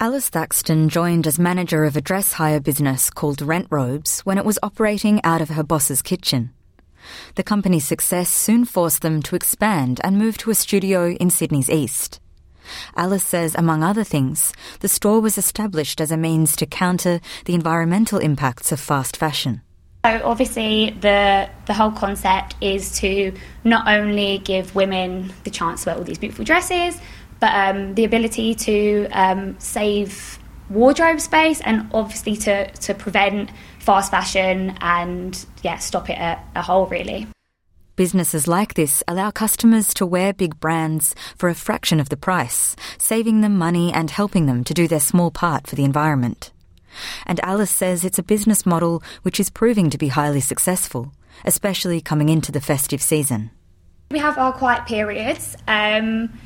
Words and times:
Alice 0.00 0.28
Thaxton 0.28 0.88
joined 0.88 1.26
as 1.26 1.40
manager 1.40 1.84
of 1.84 1.96
a 1.96 2.00
dress 2.00 2.34
hire 2.34 2.60
business 2.60 3.10
called 3.10 3.42
Rent 3.42 3.66
Robes 3.68 4.20
when 4.20 4.38
it 4.38 4.44
was 4.44 4.56
operating 4.62 5.20
out 5.24 5.40
of 5.40 5.48
her 5.48 5.64
boss's 5.64 6.02
kitchen. 6.02 6.52
The 7.34 7.42
company's 7.42 7.84
success 7.84 8.30
soon 8.30 8.64
forced 8.64 9.02
them 9.02 9.22
to 9.22 9.34
expand 9.34 10.00
and 10.04 10.16
move 10.16 10.38
to 10.38 10.52
a 10.52 10.54
studio 10.54 11.14
in 11.14 11.30
Sydney's 11.30 11.68
east. 11.68 12.20
Alice 12.94 13.24
says, 13.24 13.56
among 13.56 13.82
other 13.82 14.04
things, 14.04 14.52
the 14.78 14.88
store 14.88 15.20
was 15.20 15.36
established 15.36 16.00
as 16.00 16.12
a 16.12 16.16
means 16.16 16.54
to 16.54 16.66
counter 16.66 17.20
the 17.46 17.54
environmental 17.54 18.20
impacts 18.20 18.70
of 18.70 18.78
fast 18.78 19.16
fashion. 19.16 19.62
So 20.04 20.20
obviously 20.22 20.90
the 21.00 21.50
the 21.66 21.74
whole 21.74 21.90
concept 21.90 22.54
is 22.60 22.96
to 23.00 23.32
not 23.64 23.88
only 23.88 24.38
give 24.38 24.76
women 24.76 25.32
the 25.42 25.50
chance 25.50 25.82
to 25.82 25.90
wear 25.90 25.98
all 25.98 26.04
these 26.04 26.18
beautiful 26.18 26.44
dresses, 26.44 27.00
but 27.40 27.52
um, 27.54 27.94
the 27.94 28.04
ability 28.04 28.54
to 28.54 29.08
um, 29.12 29.58
save 29.58 30.38
wardrobe 30.70 31.20
space 31.20 31.60
and 31.62 31.88
obviously 31.92 32.36
to, 32.36 32.70
to 32.72 32.94
prevent 32.94 33.50
fast 33.78 34.10
fashion 34.10 34.76
and 34.80 35.46
yeah 35.62 35.78
stop 35.78 36.10
it 36.10 36.18
at 36.18 36.44
a 36.54 36.62
hole 36.62 36.86
really. 36.86 37.26
Businesses 37.96 38.46
like 38.46 38.74
this 38.74 39.02
allow 39.08 39.30
customers 39.32 39.92
to 39.94 40.06
wear 40.06 40.32
big 40.32 40.60
brands 40.60 41.16
for 41.36 41.48
a 41.48 41.54
fraction 41.54 41.98
of 41.98 42.10
the 42.10 42.16
price, 42.16 42.76
saving 42.96 43.40
them 43.40 43.58
money 43.58 43.92
and 43.92 44.10
helping 44.10 44.46
them 44.46 44.62
to 44.62 44.72
do 44.72 44.86
their 44.86 45.00
small 45.00 45.32
part 45.32 45.66
for 45.66 45.74
the 45.74 45.82
environment. 45.82 46.52
And 47.26 47.40
Alice 47.40 47.72
says 47.72 48.04
it's 48.04 48.18
a 48.18 48.22
business 48.22 48.64
model 48.64 49.02
which 49.22 49.40
is 49.40 49.50
proving 49.50 49.90
to 49.90 49.98
be 49.98 50.08
highly 50.08 50.40
successful, 50.40 51.12
especially 51.44 52.00
coming 52.00 52.28
into 52.28 52.52
the 52.52 52.60
festive 52.60 53.02
season. 53.02 53.50
We 54.12 54.20
have 54.20 54.38
our 54.38 54.52
quiet 54.52 54.86
periods. 54.86 55.56
Um, 55.66 56.38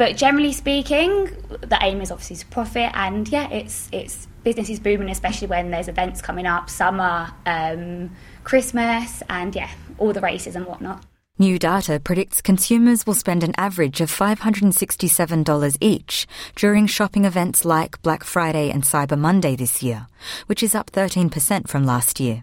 but 0.00 0.16
generally 0.16 0.54
speaking, 0.54 1.28
the 1.60 1.76
aim 1.82 2.00
is 2.00 2.10
obviously 2.10 2.36
to 2.36 2.46
profit, 2.46 2.90
and 2.94 3.28
yeah, 3.28 3.50
it's 3.50 3.86
it's 3.92 4.28
business 4.44 4.70
is 4.70 4.80
booming, 4.80 5.10
especially 5.10 5.46
when 5.46 5.70
there's 5.70 5.88
events 5.88 6.22
coming 6.22 6.46
up, 6.46 6.70
summer, 6.70 7.30
um, 7.44 8.10
Christmas, 8.42 9.22
and 9.28 9.54
yeah, 9.54 9.68
all 9.98 10.14
the 10.14 10.22
races 10.22 10.56
and 10.56 10.64
whatnot. 10.64 11.04
New 11.38 11.58
data 11.58 12.00
predicts 12.00 12.40
consumers 12.40 13.06
will 13.06 13.12
spend 13.12 13.44
an 13.44 13.52
average 13.58 14.00
of 14.00 14.10
$567 14.10 15.76
each 15.82 16.26
during 16.56 16.86
shopping 16.86 17.26
events 17.26 17.66
like 17.66 18.00
Black 18.00 18.24
Friday 18.24 18.70
and 18.70 18.84
Cyber 18.84 19.18
Monday 19.18 19.54
this 19.54 19.82
year, 19.82 20.06
which 20.46 20.62
is 20.62 20.74
up 20.74 20.90
13% 20.92 21.68
from 21.68 21.84
last 21.84 22.18
year. 22.20 22.42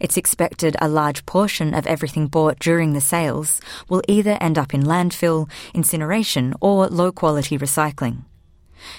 It's 0.00 0.16
expected 0.16 0.76
a 0.80 0.88
large 0.88 1.24
portion 1.26 1.74
of 1.74 1.86
everything 1.86 2.26
bought 2.26 2.58
during 2.58 2.92
the 2.92 3.00
sales 3.00 3.60
will 3.88 4.02
either 4.08 4.38
end 4.40 4.58
up 4.58 4.74
in 4.74 4.82
landfill, 4.82 5.50
incineration, 5.72 6.54
or 6.60 6.88
low 6.88 7.12
quality 7.12 7.58
recycling. 7.58 8.24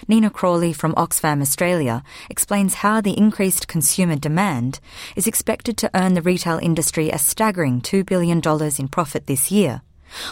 Nina 0.07 0.30
Crawley 0.30 0.73
from 0.73 0.94
Oxfam 0.95 1.41
Australia 1.41 2.03
explains 2.30 2.75
how 2.75 3.02
the 3.02 3.17
increased 3.17 3.67
consumer 3.67 4.16
demand 4.16 4.80
is 5.16 5.27
expected 5.27 5.77
to 5.77 5.91
earn 5.94 6.13
the 6.13 6.22
retail 6.22 6.57
industry 6.57 7.09
a 7.09 7.17
staggering 7.17 7.81
$2 7.81 8.05
billion 8.05 8.41
in 8.79 8.88
profit 8.88 9.27
this 9.27 9.52
year, 9.52 9.81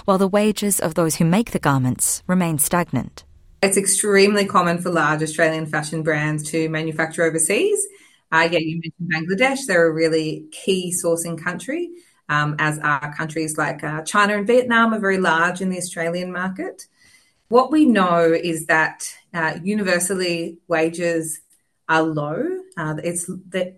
while 0.05 0.17
the 0.17 0.27
wages 0.27 0.79
of 0.79 0.95
those 0.95 1.15
who 1.15 1.25
make 1.25 1.51
the 1.51 1.59
garments 1.59 2.23
remain 2.27 2.57
stagnant. 2.57 3.23
It's 3.61 3.77
extremely 3.77 4.45
common 4.45 4.79
for 4.79 4.89
large 4.89 5.23
Australian 5.23 5.67
fashion 5.67 6.03
brands 6.03 6.43
to 6.51 6.67
manufacture 6.67 7.23
overseas 7.23 7.87
uh, 8.33 8.49
yeah, 8.51 8.59
you 8.59 8.81
mentioned 8.81 9.29
Bangladesh. 9.29 9.67
They're 9.67 9.85
a 9.85 9.93
really 9.93 10.45
key 10.51 10.91
sourcing 10.91 11.41
country, 11.41 11.91
um, 12.29 12.55
as 12.57 12.79
are 12.79 13.13
countries 13.15 13.59
like 13.59 13.83
uh, 13.83 14.01
China 14.01 14.35
and 14.35 14.47
Vietnam 14.47 14.91
are 14.91 14.99
very 14.99 15.19
large 15.19 15.61
in 15.61 15.69
the 15.69 15.77
Australian 15.77 16.31
market. 16.31 16.87
What 17.49 17.71
we 17.71 17.85
know 17.85 18.33
is 18.33 18.65
that 18.65 19.07
uh, 19.35 19.59
universally 19.63 20.57
wages 20.67 21.41
are 21.87 22.01
low. 22.01 22.43
Uh, 22.75 22.95
it's 23.03 23.29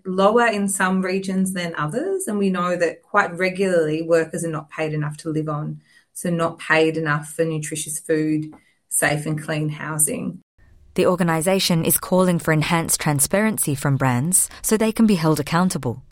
lower 0.06 0.46
in 0.46 0.68
some 0.68 1.02
regions 1.02 1.52
than 1.52 1.74
others, 1.76 2.26
and 2.26 2.38
we 2.38 2.48
know 2.48 2.76
that 2.76 3.02
quite 3.02 3.36
regularly 3.36 4.00
workers 4.00 4.42
are 4.42 4.50
not 4.50 4.70
paid 4.70 4.94
enough 4.94 5.18
to 5.18 5.28
live 5.28 5.50
on, 5.50 5.82
so 6.14 6.30
not 6.30 6.58
paid 6.58 6.96
enough 6.96 7.28
for 7.28 7.44
nutritious 7.44 7.98
food, 7.98 8.54
safe 8.88 9.26
and 9.26 9.42
clean 9.42 9.68
housing. 9.68 10.40
The 10.96 11.06
organisation 11.06 11.84
is 11.84 11.98
calling 11.98 12.38
for 12.38 12.52
enhanced 12.52 13.00
transparency 13.00 13.74
from 13.74 13.98
brands 13.98 14.48
so 14.62 14.78
they 14.78 14.92
can 14.92 15.06
be 15.06 15.16
held 15.16 15.38
accountable. 15.38 16.02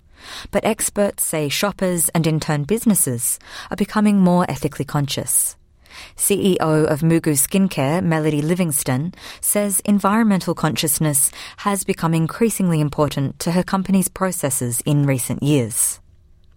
But 0.50 0.67
experts 0.67 1.25
say 1.25 1.49
shoppers 1.49 2.11
and 2.11 2.27
in 2.27 2.39
turn 2.39 2.65
businesses 2.65 3.39
are 3.71 3.78
becoming 3.78 4.21
more 4.21 4.44
ethically 4.47 4.84
conscious. 4.84 5.56
CEO 6.17 6.59
of 6.61 7.00
MooGoo 7.00 7.33
Skincare, 7.33 8.05
Melody 8.05 8.43
Livingston, 8.43 9.15
says 9.41 9.81
environmental 9.87 10.55
consciousness 10.55 11.31
has 11.59 11.84
become 11.84 12.12
increasingly 12.12 12.83
important 12.83 13.39
to 13.39 13.53
her 13.53 13.62
company's 13.62 14.09
processes 14.09 14.83
in 14.84 15.06
recent 15.06 15.43
years. 15.43 15.99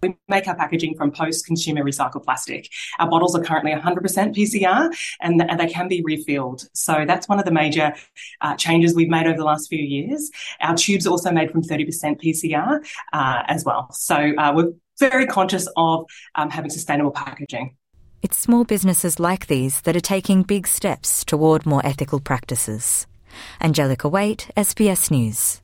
We 0.02 0.16
make 0.28 0.46
our 0.46 0.54
packaging 0.54 0.96
from 0.96 1.10
post-consumer 1.10 1.82
recycled 1.82 2.24
plastic. 2.24 2.70
Our 2.98 3.10
bottles 3.10 3.34
are 3.34 3.42
currently 3.42 3.72
100% 3.72 4.36
PCR 4.36 4.96
and, 5.20 5.42
and, 5.42 5.58
they 5.58 5.66
can 5.66 5.88
be 5.88 6.02
refilled. 6.04 6.68
So 6.72 7.04
that's 7.04 7.28
one 7.28 7.40
of 7.40 7.44
the 7.44 7.50
major 7.50 7.92
uh, 8.40 8.54
changes 8.54 8.94
we've 8.94 9.08
made 9.08 9.26
over 9.26 9.36
the 9.36 9.44
last 9.44 9.68
few 9.68 9.82
years. 9.82 10.30
Our 10.60 10.76
tubes 10.76 11.06
are 11.06 11.10
also 11.10 11.32
made 11.32 11.50
from 11.50 11.62
30% 11.62 12.22
PCR 12.22 12.86
uh, 13.12 13.42
as 13.48 13.64
well. 13.64 13.90
So 13.92 14.32
uh, 14.38 14.52
we're 14.54 14.72
very 15.00 15.26
conscious 15.26 15.68
of 15.76 16.06
um, 16.36 16.50
having 16.50 16.70
sustainable 16.70 17.10
packaging. 17.10 17.76
It's 18.22 18.36
small 18.36 18.64
businesses 18.64 19.18
like 19.18 19.46
these 19.46 19.80
that 19.82 19.96
are 19.96 20.00
taking 20.00 20.42
big 20.42 20.66
steps 20.66 21.24
toward 21.24 21.66
more 21.66 21.84
ethical 21.84 22.20
practices. 22.20 23.06
Angelica 23.60 24.08
Waite, 24.08 24.50
SBS 24.56 25.10
News. 25.10 25.60